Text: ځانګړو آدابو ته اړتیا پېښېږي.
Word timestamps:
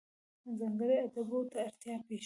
ځانګړو 0.59 0.93
آدابو 1.05 1.39
ته 1.51 1.57
اړتیا 1.67 1.95
پېښېږي. 2.05 2.19